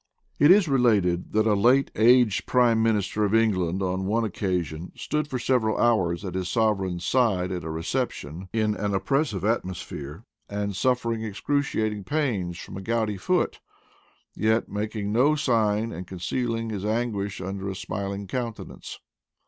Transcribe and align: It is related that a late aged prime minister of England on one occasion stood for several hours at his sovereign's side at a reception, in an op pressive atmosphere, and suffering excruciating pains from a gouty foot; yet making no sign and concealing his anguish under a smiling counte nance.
It 0.39 0.49
is 0.49 0.67
related 0.67 1.31
that 1.33 1.45
a 1.45 1.53
late 1.53 1.91
aged 1.95 2.47
prime 2.47 2.81
minister 2.81 3.23
of 3.23 3.35
England 3.35 3.83
on 3.83 4.07
one 4.07 4.23
occasion 4.23 4.91
stood 4.95 5.27
for 5.27 5.37
several 5.37 5.77
hours 5.77 6.25
at 6.25 6.33
his 6.33 6.49
sovereign's 6.49 7.05
side 7.05 7.51
at 7.51 7.63
a 7.63 7.69
reception, 7.69 8.49
in 8.51 8.73
an 8.73 8.95
op 8.95 9.05
pressive 9.05 9.43
atmosphere, 9.43 10.23
and 10.49 10.75
suffering 10.75 11.21
excruciating 11.21 12.03
pains 12.03 12.57
from 12.57 12.77
a 12.77 12.81
gouty 12.81 13.17
foot; 13.17 13.59
yet 14.35 14.67
making 14.67 15.11
no 15.11 15.35
sign 15.35 15.91
and 15.91 16.07
concealing 16.07 16.71
his 16.71 16.83
anguish 16.83 17.39
under 17.39 17.69
a 17.69 17.75
smiling 17.75 18.25
counte 18.25 18.65
nance. 18.67 18.97